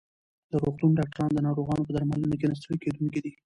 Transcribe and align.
د 0.51 0.53
روغتون 0.63 0.91
ډاکټران 0.99 1.31
د 1.33 1.39
ناروغانو 1.47 1.85
په 1.85 1.91
درملنه 1.95 2.35
کې 2.39 2.45
نه 2.49 2.55
ستړي 2.59 2.77
کېدونکي 2.83 3.19
دي. 3.23 3.31